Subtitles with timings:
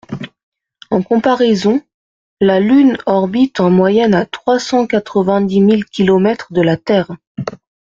[0.89, 1.79] En comparaison,
[2.39, 7.11] la Lune orbite en moyenne à trois cents quatre-vingt-dix mille kilomètres de la Terre.